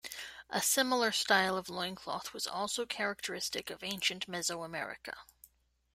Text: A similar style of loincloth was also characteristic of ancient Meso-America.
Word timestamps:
A 0.49 0.63
similar 0.63 1.11
style 1.11 1.55
of 1.55 1.69
loincloth 1.69 2.33
was 2.33 2.47
also 2.47 2.87
characteristic 2.87 3.69
of 3.69 3.83
ancient 3.83 4.25
Meso-America. 4.25 5.13